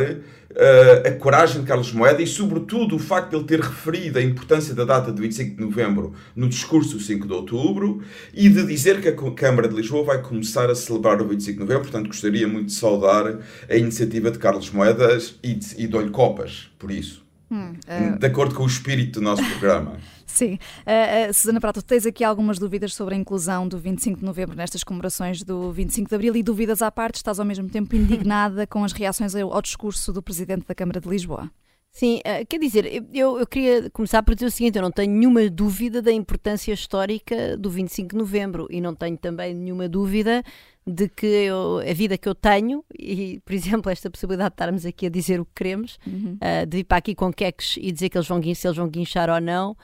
[1.07, 4.75] a coragem de Carlos Moeda e, sobretudo, o facto de ele ter referido a importância
[4.75, 9.09] da data de 25 de novembro no discurso 5 de outubro e de dizer que
[9.09, 11.83] a Câmara de Lisboa vai começar a celebrar o 25 de novembro.
[11.83, 16.91] Portanto, gostaria muito de saudar a iniciativa de Carlos Moedas e, e dou-lhe copas por
[16.91, 17.27] isso.
[17.51, 18.19] Hum, uh...
[18.19, 19.97] De acordo com o espírito do nosso programa.
[20.29, 20.59] Sim.
[20.87, 24.55] Uh, uh, Susana Prato, tens aqui algumas dúvidas sobre a inclusão do 25 de novembro
[24.55, 28.67] nestas comemorações do 25 de abril e dúvidas à parte, estás ao mesmo tempo indignada
[28.69, 31.51] com as reações ao, ao discurso do Presidente da Câmara de Lisboa.
[31.91, 35.11] Sim, uh, quer dizer, eu, eu queria começar por dizer o seguinte: eu não tenho
[35.11, 40.45] nenhuma dúvida da importância histórica do 25 de novembro e não tenho também nenhuma dúvida
[40.87, 44.87] de que eu, a vida que eu tenho, e por exemplo, esta possibilidade de estarmos
[44.87, 46.39] aqui a dizer o que queremos, uhum.
[46.41, 48.89] uh, de vir para aqui com queques e dizer que eles vão, se eles vão
[48.89, 49.77] guinchar ou não,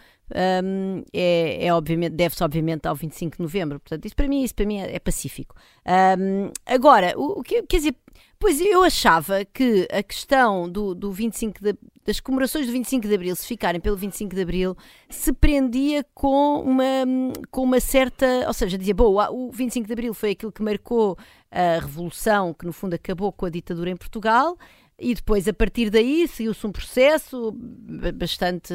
[0.64, 3.80] um, é, é, obviamente, deve-se obviamente ao 25 de novembro.
[3.80, 5.54] Portanto, isso para mim, isso para mim é, é pacífico.
[5.87, 7.96] Um, agora, o, o, que quer dizer,
[8.38, 13.14] pois eu achava que a questão do, do 25 de, das comemorações do 25 de
[13.14, 14.76] Abril, se ficarem pelo 25 de Abril,
[15.10, 16.84] se prendia com uma,
[17.50, 21.18] com uma certa, ou seja, dizia, bom, o 25 de Abril foi aquilo que marcou
[21.50, 24.56] a revolução, que no fundo acabou com a ditadura em Portugal,
[24.98, 27.52] e depois a partir daí seguiu-se um processo
[28.14, 28.72] bastante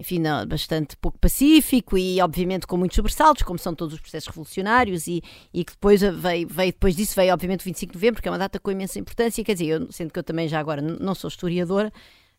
[0.00, 4.28] enfim, não, bastante pouco pacífico e obviamente com muitos sobressaltos, como são todos os processos
[4.28, 8.22] revolucionários e, e que depois veio, veio, depois disso veio obviamente o 25 de novembro,
[8.22, 10.58] que é uma data com imensa importância, quer dizer, eu, sendo que eu também já
[10.58, 11.92] agora não sou historiadora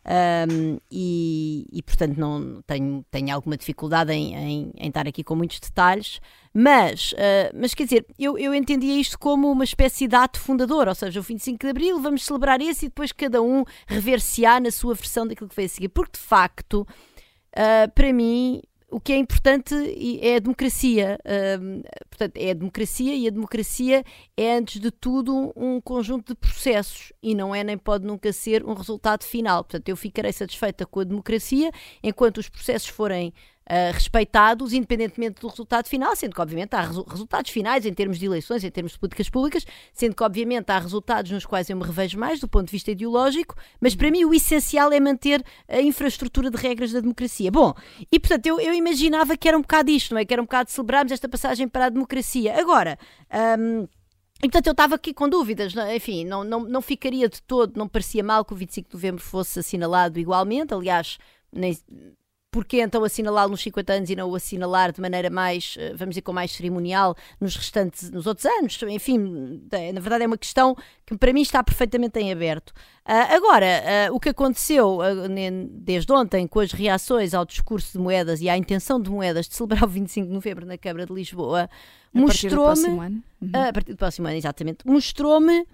[0.04, 5.36] um, e, e, portanto não tenho, tenho alguma dificuldade em, em, em estar aqui com
[5.36, 6.20] muitos detalhes,
[6.52, 10.88] mas, uh, mas quer dizer, eu, eu entendia isto como uma espécie de ato fundador,
[10.88, 14.72] ou seja, o 25 de Abril vamos celebrar esse e depois cada um rever-se-á na
[14.72, 16.88] sua versão daquilo que foi a seguir, porque de facto
[17.56, 18.62] uh, para mim,
[18.92, 19.74] o que é importante
[20.22, 21.18] é a democracia.
[21.26, 24.04] Uh, portanto, é a democracia e a democracia
[24.36, 28.66] é, antes de tudo, um conjunto de processos e não é nem pode nunca ser
[28.66, 29.64] um resultado final.
[29.64, 31.72] Portanto, eu ficarei satisfeita com a democracia
[32.04, 33.34] enquanto os processos forem
[33.72, 38.20] uh, respeitados, independentemente do resultado final, sendo que, obviamente, há resu resultados finais em termos
[38.20, 41.78] de eleições, em termos de políticas públicas, sendo que, obviamente, há resultados nos quais eu
[41.78, 45.44] me revejo mais do ponto de vista ideológico, mas para mim o essencial é manter
[45.68, 47.50] a infraestrutura de regras da democracia.
[47.50, 47.74] Bom,
[48.12, 50.26] e portanto eu, eu imaginava que era um bocado isto, não é?
[50.26, 52.60] Que era um bocado celebrarmos esta passagem para a democracia.
[52.60, 52.98] Agora.
[53.58, 53.88] Um,
[54.44, 55.96] e portanto eu estava aqui com dúvidas, é?
[55.96, 59.22] enfim, não, não, não ficaria de todo, não parecia mal que o 25 de novembro
[59.22, 61.20] fosse assinalado igualmente, aliás,
[61.54, 61.78] nem,
[62.52, 66.14] porque então assinalá-lo nos 50 anos e não o assinalar de maneira mais, eh, vamos
[66.14, 68.78] dizer, com mais cerimonial nos restantes, nos outros anos?
[68.90, 69.62] Enfim,
[69.94, 72.72] na verdade é uma questão que para mim está perfeitamente em aberto.
[73.08, 73.66] Uh, agora,
[74.12, 75.30] uh, o que aconteceu uh,
[75.70, 79.56] desde ontem com as reações ao discurso de moedas e à intenção de moedas de
[79.56, 81.70] celebrar o 25 de novembro na Câmara de Lisboa
[82.14, 82.88] mostrou-me.
[82.90, 83.50] Uhum.
[83.54, 84.86] A partir do próximo ano, exatamente.
[84.86, 85.66] Mostrou-me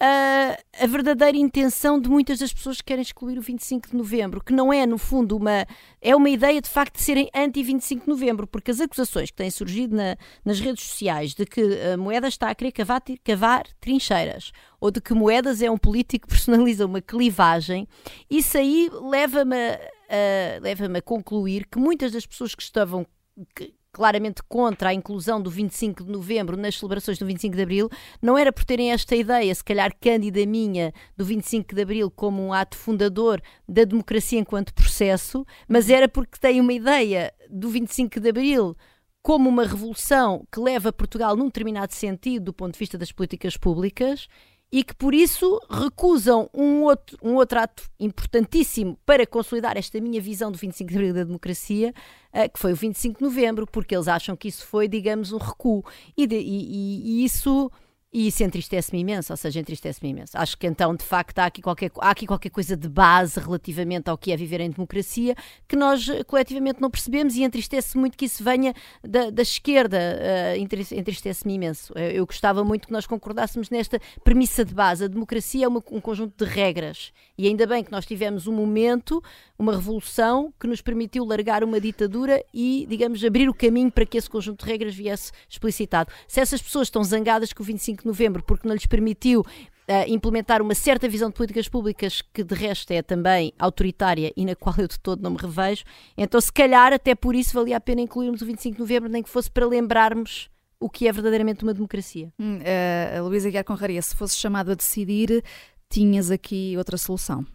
[0.00, 4.42] a, a verdadeira intenção de muitas das pessoas que querem excluir o 25 de novembro,
[4.42, 5.66] que não é, no fundo, uma.
[6.00, 9.50] É uma ideia de facto de serem anti-25 de novembro, porque as acusações que têm
[9.50, 14.52] surgido na, nas redes sociais de que a Moedas está a querer cavar, cavar trincheiras
[14.80, 17.88] ou de que Moedas é um político que personaliza uma clivagem,
[18.28, 23.06] isso aí leva-me a, leva a concluir que muitas das pessoas que estavam.
[23.54, 27.88] Que, claramente contra a inclusão do 25 de novembro nas celebrações do 25 de abril,
[28.20, 32.42] não era por terem esta ideia, se calhar cândida minha, do 25 de abril como
[32.42, 38.18] um ato fundador da democracia enquanto processo, mas era porque têm uma ideia do 25
[38.18, 38.76] de abril
[39.22, 43.56] como uma revolução que leva Portugal num determinado sentido do ponto de vista das políticas
[43.56, 44.28] públicas
[44.72, 50.20] e que por isso recusam um outro, um outro ato importantíssimo para consolidar esta minha
[50.20, 51.94] visão do 25 de Abril da democracia,
[52.32, 55.38] uh, que foi o 25 de Novembro, porque eles acham que isso foi, digamos, um
[55.38, 55.84] recuo.
[56.16, 57.70] E, de, e, e isso
[58.14, 60.38] e isso entristece-me imenso, ou seja, entristece-me imenso.
[60.38, 64.08] Acho que então, de facto, há aqui, qualquer, há aqui qualquer coisa de base relativamente
[64.08, 65.34] ao que é viver em democracia
[65.66, 68.72] que nós eh, coletivamente não percebemos e entristece muito que isso venha
[69.02, 69.98] da, da esquerda.
[69.98, 71.92] Uh, entristece-me imenso.
[71.96, 75.06] Eu, eu, gostava muito que nós concordássemos nesta premissa de base.
[75.06, 78.52] A democracia é uma, um conjunto de regras e ainda bem que nós tivemos um
[78.52, 79.20] momento,
[79.58, 84.16] uma revolução que nos permitiu largar uma ditadura e, digamos, abrir o caminho para que
[84.16, 86.12] esse conjunto de regras viesse explicitado.
[86.28, 90.08] Se essas pessoas estão zangadas com o 25 de novembro porque não lhes permitiu uh,
[90.08, 94.54] implementar uma certa visão de políticas públicas que de resto é também autoritária e na
[94.54, 95.84] qual eu de todo não me revejo.
[96.16, 99.22] Então, se calhar, até por isso valia a pena incluirmos o 25 de novembro, nem
[99.22, 102.32] que fosse para lembrarmos o que é verdadeiramente uma democracia.
[102.38, 105.42] Hum, uh, a Luísa Guiar Conraria, se fosse chamado a decidir,
[105.88, 107.46] tinhas aqui outra solução.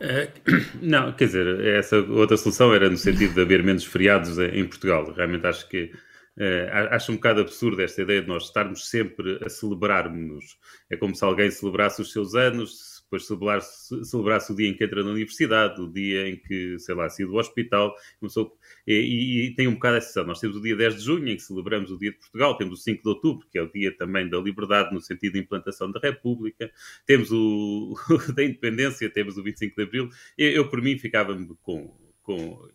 [0.00, 0.26] Uh,
[0.82, 5.12] não, quer dizer, essa outra solução era no sentido de haver menos feriados em Portugal.
[5.12, 5.92] Realmente acho que
[6.36, 10.58] Uh, acho um bocado absurdo esta ideia de nós estarmos sempre a celebrarmos.
[10.88, 14.82] É como se alguém celebrasse os seus anos, depois celebrar-se celebrar o dia em que
[14.82, 19.46] entra na universidade, o dia em que, sei lá, saiu do hospital, começou, e, e,
[19.46, 20.26] e, tem um bocado essa sensação.
[20.26, 22.80] Nós temos o dia 10 de junho, em que celebramos o dia de Portugal, temos
[22.80, 25.92] o 5 de outubro, que é o dia também da liberdade, no sentido de implantação
[25.92, 26.72] da República,
[27.04, 27.94] temos o
[28.34, 30.08] da independência, temos o 25 de Abril.
[30.38, 32.66] Eu, eu por mim, ficava-me com, com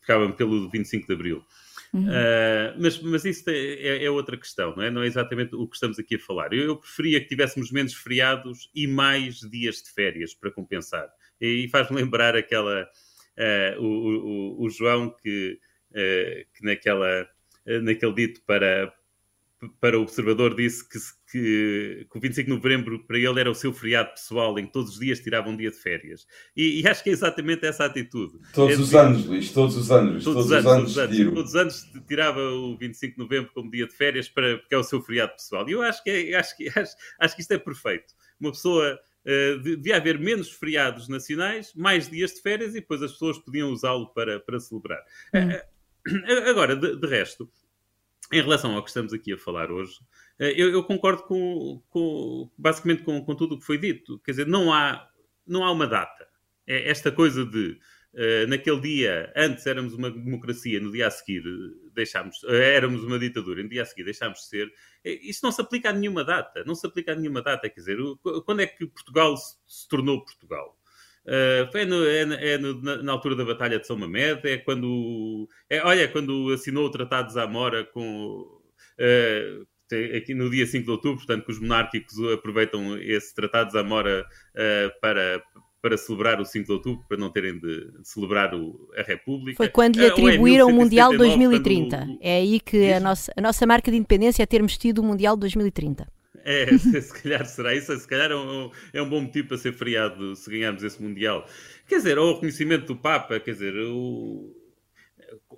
[0.00, 1.44] ficava pelo 25 de Abril.
[1.94, 4.90] Uh, mas, mas isso é, é, outra questão, não é?
[4.90, 6.52] Não é exatamente o que estamos aqui a falar.
[6.52, 11.08] Eu, eu preferia que tivéssemos menos feriados e mais dias de férias para compensar.
[11.40, 12.88] E, e faz-me lembrar aquela.
[13.36, 15.58] Uh, o, o, o, João que,
[15.90, 17.28] uh, que naquela,
[17.82, 18.92] naquele dito para,
[19.80, 20.98] para o observador disse que,
[21.34, 24.72] que, que, o 25 de novembro para ele era o seu feriado pessoal, em que
[24.72, 26.28] todos os dias tirava um dia de férias.
[26.56, 28.38] E, e acho que é exatamente essa atitude.
[28.52, 30.22] Todos é os anos, Luís, todos os anos.
[30.22, 33.50] Todos, todos os anos, anos, todos, anos todos os anos tirava o 25 de novembro
[33.52, 35.68] como dia de férias para, porque é o seu feriado pessoal.
[35.68, 38.14] E eu acho que, é, acho, que, acho, acho que isto é perfeito.
[38.38, 38.98] Uma pessoa.
[39.26, 43.72] Uh, devia haver menos feriados nacionais, mais dias de férias e depois as pessoas podiam
[43.72, 45.02] usá-lo para, para celebrar.
[45.34, 45.48] Hum.
[46.06, 47.50] Uh, agora, de, de resto,
[48.30, 49.94] em relação ao que estamos aqui a falar hoje,
[50.38, 54.18] eu, eu concordo com, com, basicamente com, com tudo o que foi dito.
[54.20, 55.08] Quer dizer, não há,
[55.46, 56.26] não há uma data.
[56.66, 57.78] É esta coisa de
[58.14, 61.42] uh, naquele dia, antes éramos uma democracia, no dia a seguir
[61.92, 64.72] deixámos, uh, éramos uma ditadura, no dia a seguir deixámos de ser.
[65.04, 66.64] Isso não se aplica a nenhuma data.
[66.64, 67.68] Não se aplica a nenhuma data.
[67.68, 67.98] Quer dizer,
[68.44, 70.78] quando é que Portugal se, se tornou Portugal?
[71.24, 74.58] Uh, foi no, é, é no, na, na, altura da Batalha de São Mamed, é
[74.58, 75.48] quando.
[75.70, 78.40] É, olha, quando assinou o Tratado de Zamora com.
[78.98, 79.66] Uh,
[80.16, 84.26] aqui no dia 5 de outubro, portanto, que os monárquicos aproveitam esse Tratado de Zamora
[84.54, 85.42] uh, para,
[85.80, 89.56] para celebrar o 5 de outubro, para não terem de celebrar o, a República.
[89.56, 91.96] Foi quando lhe atribuíram é o Mundial 2030.
[91.96, 92.18] Quando...
[92.20, 95.36] É aí que a nossa, a nossa marca de independência é termos tido o Mundial
[95.36, 96.06] 2030.
[96.44, 99.72] É, se calhar será isso, se calhar é um, é um bom motivo para ser
[99.72, 101.46] feriado se ganharmos esse Mundial.
[101.86, 104.54] Quer dizer, ou o reconhecimento do Papa, quer dizer, o,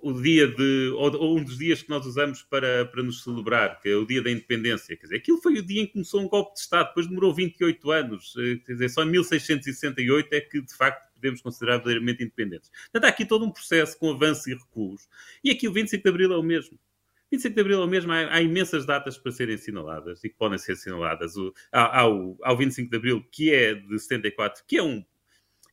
[0.07, 3.81] o dia de, ou, ou, um dos dias que nós usamos para, para nos celebrar,
[3.81, 4.95] que é o dia da independência.
[4.95, 7.33] Quer dizer, aquilo foi o dia em que começou um golpe de Estado, depois demorou
[7.33, 12.23] 28 anos, eh, quer dizer, só em 1668 é que de facto podemos considerar verdadeiramente
[12.23, 12.69] independentes.
[12.69, 15.09] Portanto, há aqui todo um processo com avanços e recuos.
[15.43, 16.79] E aqui o 25 de Abril é o mesmo.
[17.29, 20.35] 25 de Abril é o mesmo, há, há, imensas datas para serem assinaladas e que
[20.37, 21.35] podem ser assinaladas.
[21.35, 24.83] O, há, há, o, há o 25 de Abril, que é de 74, que é
[24.83, 25.03] um,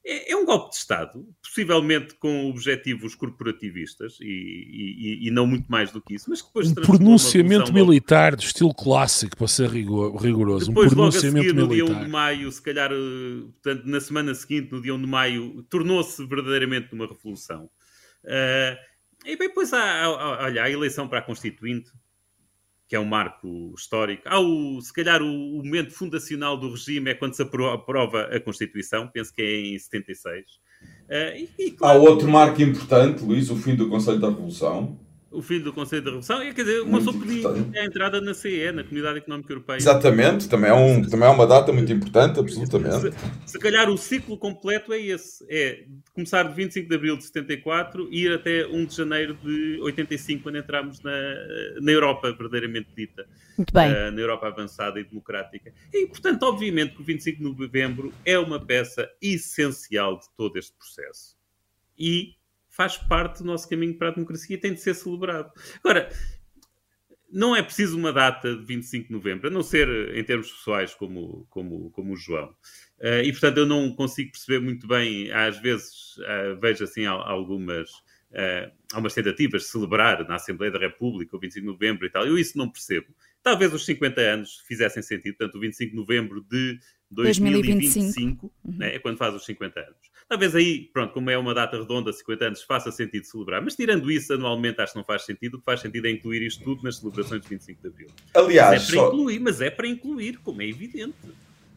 [0.04, 5.66] é, é um golpe de Estado, possivelmente com objetivos corporativistas e, e, e, não muito
[5.70, 8.42] mais do que isso, mas que depois Um pronunciamento militar logo...
[8.42, 10.68] do estilo clássico, para ser rigoroso.
[10.68, 11.88] Depois, um pronunciamento logo a seguir, militar.
[11.88, 15.00] no dia 1 de maio, se calhar, eh, portanto, na semana seguinte, no dia 1
[15.00, 17.70] de maio, tornou-se verdadeiramente uma revolução.
[18.24, 18.76] Uh,
[19.24, 21.90] e bem, depois há, há, olha, a eleição para a Constituinte,
[22.88, 24.22] que é um marco histórico.
[24.26, 28.40] Há, o, se calhar, o, o momento fundacional do regime é quando se aprova a
[28.40, 30.44] Constituição, penso que é em 76.
[30.44, 34.98] Uh, e, e, claro, há outro marco importante, Luís, o fim do Conselho da Revolução
[35.34, 36.40] o filho do Conselho da Revolução.
[36.40, 37.48] Quer dizer, uma pessoa podia
[37.80, 39.76] a entrada na CE, na Comunidade Económica Europeia.
[39.76, 43.12] Exatamente, também é, um, também é uma data muito importante, absolutamente.
[43.44, 47.24] Se, se calhar o ciclo completo é esse: é começar de 25 de abril de
[47.24, 51.12] 74 e ir até 1 de janeiro de 85, quando entramos na,
[51.80, 53.26] na Europa verdadeiramente dita.
[53.56, 53.90] Muito bem.
[53.90, 55.72] Uh, na Europa avançada e democrática.
[55.92, 60.72] E, portanto, obviamente que o 25 de novembro é uma peça essencial de todo este
[60.76, 61.36] processo.
[61.98, 62.34] E
[62.74, 65.52] faz parte do nosso caminho para a democracia e tem de ser celebrado.
[65.78, 66.10] Agora,
[67.30, 70.94] não é preciso uma data de 25 de novembro, a não ser em termos pessoais
[70.94, 72.48] como, como, como o João.
[72.98, 77.90] Uh, e, portanto, eu não consigo perceber muito bem, às vezes uh, vejo assim algumas,
[77.90, 82.26] uh, algumas tentativas de celebrar na Assembleia da República o 25 de novembro e tal,
[82.26, 83.06] eu isso não percebo.
[83.42, 86.78] Talvez os 50 anos fizessem sentido, portanto, o 25 de novembro de
[87.10, 88.78] 2025, 2025 uhum.
[88.78, 90.13] né, é quando faz os 50 anos.
[90.34, 93.62] Talvez aí, pronto, como é uma data redonda, 50 anos, faça sentido celebrar.
[93.62, 95.54] Mas tirando isso, anualmente acho que não faz sentido.
[95.54, 98.08] O que faz sentido é incluir isto tudo nas celebrações de 25 de Abril.
[98.34, 99.06] Aliás, mas é para só...
[99.06, 101.14] incluir, mas é para incluir, como é evidente.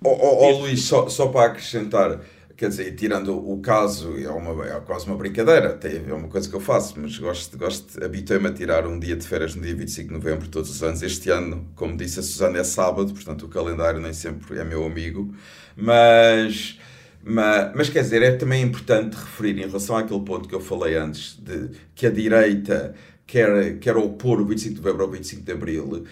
[0.04, 2.20] Oh, oh, oh Luís, só, só para acrescentar,
[2.56, 6.56] quer dizer, tirando o caso, é, uma, é quase uma brincadeira, é uma coisa que
[6.56, 10.08] eu faço, mas gosto, gosto habituei-me a tirar um dia de férias no dia 25
[10.08, 11.04] de novembro todos os anos.
[11.04, 14.84] Este ano, como disse a Susana, é sábado, portanto o calendário nem sempre é meu
[14.84, 15.32] amigo,
[15.76, 16.80] mas
[17.28, 20.96] mas, mas quer dizer, é também importante referir em relação àquele ponto que eu falei
[20.96, 25.52] antes, de que a direita quer, quer opor o 25 de novembro ao 25 de
[25.52, 26.06] abril.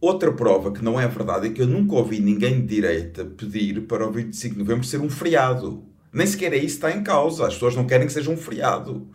[0.00, 3.82] Outra prova que não é verdade é que eu nunca ouvi ninguém de direita pedir
[3.82, 5.84] para o 25 de novembro ser um feriado.
[6.12, 7.46] Nem sequer é isso que está em causa.
[7.46, 9.08] As pessoas não querem que seja um feriado.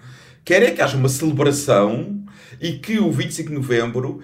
[0.43, 2.23] Querem é que haja uma celebração
[2.61, 4.21] e que o 25 de novembro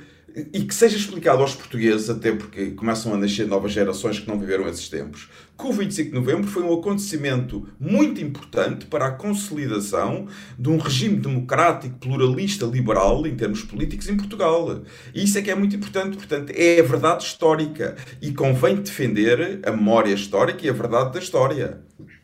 [0.54, 4.40] e que seja explicado aos portugueses, até porque começam a nascer novas gerações que não
[4.40, 9.12] viveram esses tempos, que o 25 de novembro foi um acontecimento muito importante para a
[9.12, 10.28] consolidação
[10.58, 14.84] de um regime democrático, pluralista, liberal em termos políticos em Portugal.
[15.14, 19.60] E isso é que é muito importante, portanto, é a verdade histórica e convém defender
[19.64, 21.82] a memória histórica e a verdade da história.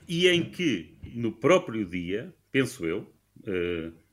[0.07, 3.05] E em que, no próprio dia, penso eu,
[3.45, 4.06] uh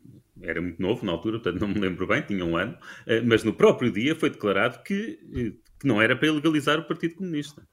[0.44, 2.76] era muito novo na altura, portanto não me lembro bem, tinha um ano,
[3.06, 6.86] eh, mas no próprio dia foi declarado que, eh, que não era para ilegalizar o
[6.86, 7.66] Partido Comunista.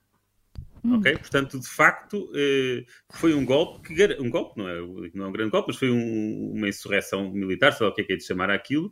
[0.84, 0.98] Hum.
[0.98, 1.16] Ok?
[1.18, 4.82] Portanto, de facto, eh, foi um golpe que um golpe, não é,
[5.14, 8.02] não é um grande golpe, mas foi um, uma insurreição militar, sei lá o que
[8.02, 8.92] é que é de chamar aquilo,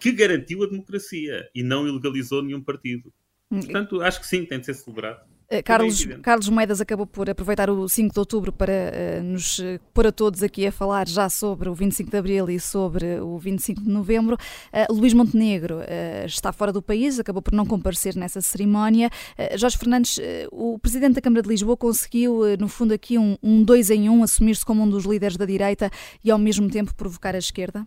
[0.00, 3.12] que garantiu a democracia e não ilegalizou nenhum partido.
[3.50, 3.60] Hum.
[3.60, 5.28] Portanto, acho que sim, tem de ser celebrado.
[5.52, 9.80] Eh, Carlos, Carlos Moedas acabou por aproveitar o 5 de outubro para uh, nos uh,
[9.92, 13.36] pôr a todos aqui a falar já sobre o 25 de abril e sobre o
[13.36, 14.36] 25 de novembro.
[14.72, 15.80] Uh, Luís Montenegro
[16.24, 19.10] está fora do país, acabou por não comparecer nessa cerimónia.
[19.56, 20.18] Jorge Fernandes,
[20.52, 24.22] o presidente da Câmara de Lisboa conseguiu, no fundo, aqui um, um dois em um,
[24.22, 25.90] assumir-se como um dos líderes da direita
[26.22, 27.86] e ao mesmo tempo provocar a esquerda?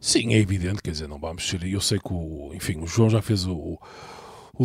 [0.00, 1.64] Sim, é evidente, quer dizer, não vamos ser.
[1.64, 3.78] Eu sei que o, enfim, o João já fez o o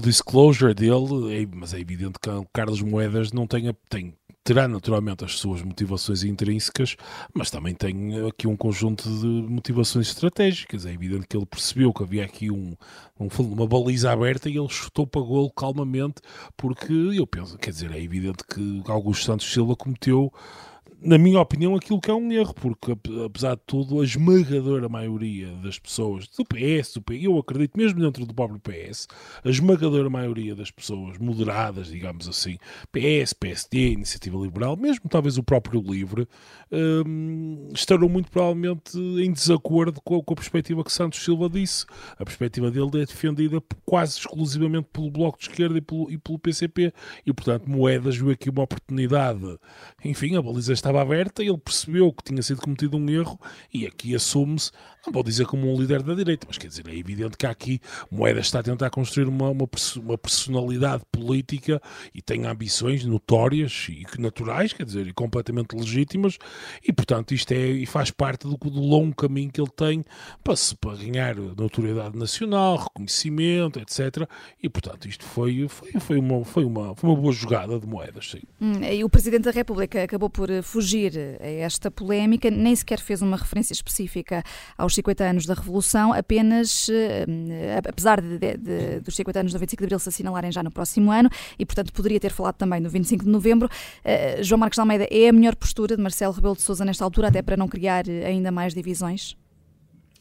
[0.01, 4.13] disclosure dele, é, mas é evidente que o Carlos Moedas não tem, tem
[4.45, 6.95] terá naturalmente as suas motivações intrínsecas,
[7.33, 10.85] mas também tem aqui um conjunto de motivações estratégicas.
[10.85, 12.75] É evidente que ele percebeu que havia aqui um,
[13.19, 16.21] um uma baliza aberta e ele chutou para golo calmamente,
[16.55, 20.31] porque eu penso, quer dizer, é evidente que Augusto Santos Silva cometeu
[21.05, 22.93] na minha opinião, aquilo que é um erro, porque
[23.23, 27.99] apesar de tudo, a esmagadora maioria das pessoas do PS, do PS, eu acredito mesmo
[27.99, 29.07] dentro do próprio PS,
[29.43, 32.57] a esmagadora maioria das pessoas moderadas, digamos assim,
[32.91, 36.27] PS, PSD, Iniciativa Liberal, mesmo talvez o próprio Livre,
[36.71, 41.85] hum, estarão muito provavelmente em desacordo com a, com a, perspectiva que Santos Silva disse.
[42.17, 46.39] A perspectiva dele é defendida quase exclusivamente pelo Bloco de Esquerda e pelo, e pelo
[46.39, 46.91] PCP,
[47.23, 49.59] e portanto Moedas viu aqui uma oportunidade,
[50.03, 53.39] enfim, a baliza estava estava aberta, ele percebeu que tinha sido cometido um erro
[53.73, 54.71] e aqui assume-se,
[55.05, 57.79] não vou dizer como um líder da direita, mas quer dizer, é evidente que aqui
[58.09, 59.67] Moeda está a tentar construir uma, uma,
[59.97, 61.81] uma personalidade política
[62.13, 66.37] e tem ambições notórias e naturais, quer dizer, e completamente legítimas,
[66.83, 70.05] e portanto isto é e faz parte do, do longo caminho que ele tem
[70.43, 74.27] para, para ganhar notoriedade nacional, reconhecimento, etc.
[74.61, 78.31] E portanto isto foi, foi, foi, uma, foi, uma, foi uma boa jogada de moedas,
[78.31, 78.41] sim.
[78.61, 80.84] Hum, e o Presidente da República acabou por fugir
[81.41, 84.43] a esta polémica, nem sequer fez uma referência específica
[84.77, 87.25] aos 50 anos da Revolução, apenas, eh,
[87.87, 90.71] apesar de, de, de, dos 50 anos do 25 de Abril se assinalarem já no
[90.71, 94.75] próximo ano, e portanto poderia ter falado também no 25 de Novembro, uh, João Marcos
[94.75, 97.57] de Almeida, é a melhor postura de Marcelo Rebelo de Sousa nesta altura, até para
[97.57, 99.35] não criar ainda mais divisões?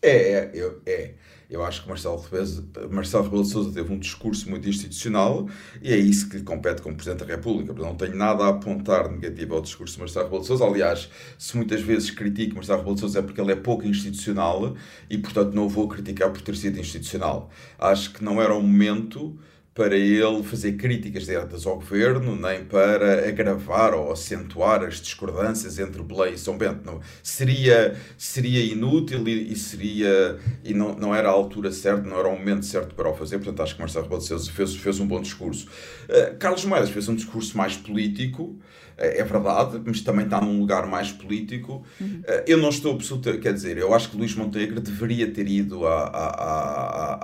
[0.02, 1.14] É, é, é.
[1.48, 5.48] Eu acho que Marcelo Rebelo, Marcelo Rebelo de Sousa teve um discurso muito institucional
[5.82, 7.72] e é isso que lhe compete como Presidente da República.
[7.72, 10.64] Não tenho nada a apontar negativo ao discurso de Marcelo Rebelo de Sousa.
[10.64, 14.74] Aliás, se muitas vezes critico Marcelo Rebelo de Sousa é porque ele é pouco institucional
[15.08, 17.50] e, portanto, não o vou criticar por ter sido institucional.
[17.78, 19.38] Acho que não era o momento
[19.74, 26.00] para ele fazer críticas diretas ao governo, nem para agravar ou acentuar as discordâncias entre
[26.00, 26.82] Belém e São Bento.
[26.84, 32.16] Não, seria, seria inútil e, e, seria e não, não era a altura certa, não
[32.16, 33.38] era o momento certo para o fazer.
[33.38, 35.66] Portanto, acho que Marcelo Rebelo de Sousa fez, fez um bom discurso.
[36.04, 38.56] Uh, Carlos Moedas fez um discurso mais político,
[38.96, 41.84] é, é verdade, mas também está num lugar mais político.
[42.00, 42.22] Uhum.
[42.26, 45.86] Eh, eu não estou absolutamente, quer dizer, eu acho que Luís Montenegro deveria ter ido
[45.86, 46.26] à, à,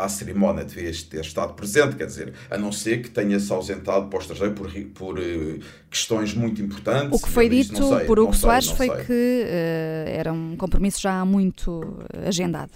[0.01, 4.07] à, à cerimónia, deveria ter estado presente, quer dizer, a não ser que tenha-se ausentado
[4.09, 5.59] para o estrangeiro por, por uh,
[5.91, 7.21] questões muito importantes.
[7.21, 9.05] O que foi dito sei, por Hugo Soares foi sei.
[9.05, 12.73] que uh, era um compromisso já muito agendado.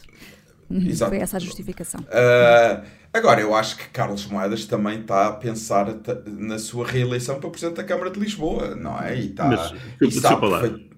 [0.71, 1.11] Exato.
[1.11, 2.01] Foi essa a justificação.
[2.01, 5.87] Uh, agora, eu acho que Carlos Moedas também está a pensar
[6.27, 9.17] na sua reeleição para Presidente da Câmara de Lisboa, não é?
[9.17, 9.47] E está.
[9.47, 10.39] Mas, e está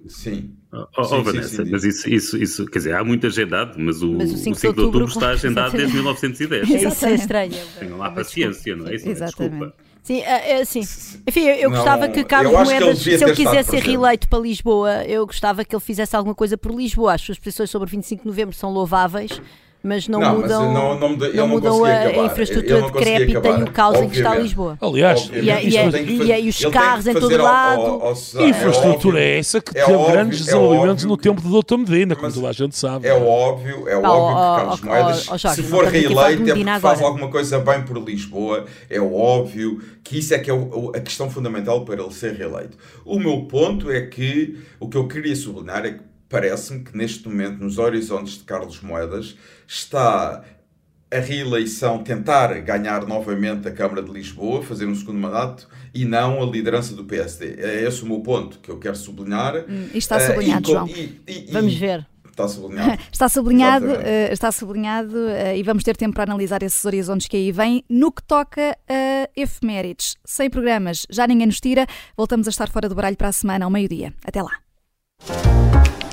[0.08, 0.56] Sim.
[0.72, 3.78] Oh, oh, sim, Vanessa, sim, sim, mas isso, isso, isso, quer dizer, há muito agendado,
[3.78, 6.68] mas o, mas o 5, o 5 de, outubro, outubro está agendado desde 1910.
[6.68, 7.54] Isso é estranho.
[7.78, 8.94] Tenham lá paciência, não é?
[8.94, 9.52] Isso, Exatamente.
[9.52, 9.85] Desculpa.
[10.06, 10.82] Sim, é, sim.
[11.26, 15.26] Enfim, eu, gostava que Carlos Moedas, que se ele quisesse ser reeleito para Lisboa, eu
[15.26, 17.14] gostava que ele fizesse alguma coisa por Lisboa.
[17.14, 19.42] As suas posições sobre 25 de novembro são louváveis
[19.82, 23.70] mas não, não mudam, mas não, não, não mudam a, a, infraestrutura decrépita e o
[23.70, 24.76] caos em que está Lisboa.
[24.80, 25.78] Aliás, e, a, e,
[26.32, 27.80] a, e, os carros em todo lado.
[27.80, 31.40] Ao, ao, infraestrutura é, é essa que é teve óbvio, grandes é desenvolvimentos no tempo
[31.40, 33.06] de Doutor Medina, como toda a gente sabe.
[33.06, 37.58] É óbvio, é óbvio que Carlos Moedas, se for reeleito, é porque faz alguma coisa
[37.60, 38.64] bem por Lisboa.
[38.90, 40.54] É óbvio que isso é que é
[40.94, 42.76] a questão fundamental para ele ser reeleito.
[43.04, 47.28] O meu ponto é que o que eu queria sublinhar é que parece-me que neste
[47.28, 50.42] momento, nos horizontes de Carlos Moedas, está
[51.10, 56.42] a reeleição, tentar ganhar novamente a Câmara de Lisboa, fazer um segundo mandato e não
[56.42, 57.56] a liderança do PSD.
[57.58, 59.64] É esse o meu ponto que eu quero sublinhar.
[59.68, 60.88] Hum, e está sublinhado, uh, e, João.
[60.88, 62.06] E, e, Vamos ver.
[62.28, 62.98] Está sublinhado.
[63.10, 67.36] está sublinhado, uh, está sublinhado uh, e vamos ter tempo para analisar esses horizontes que
[67.36, 67.84] aí vêm.
[67.88, 71.86] No que toca a efemérides, sem programas, já ninguém nos tira.
[72.16, 74.12] Voltamos a estar fora do baralho para a semana, ao meio-dia.
[74.24, 76.05] Até lá.